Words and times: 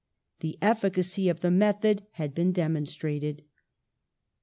The 0.39 0.57
efficacy 0.63 1.29
of 1.29 1.41
the 1.41 1.51
method 1.51 2.07
had 2.13 2.33
been 2.33 2.51
demonstrated. 2.53 3.43